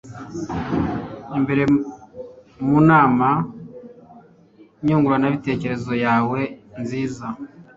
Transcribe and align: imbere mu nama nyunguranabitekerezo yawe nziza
imbere 1.37 1.63
mu 2.65 2.79
nama 2.89 3.29
nyunguranabitekerezo 4.85 5.93
yawe 6.05 6.41
nziza 6.81 7.27